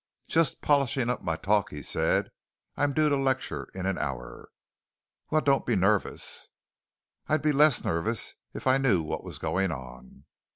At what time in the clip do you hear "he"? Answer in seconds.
1.69-1.83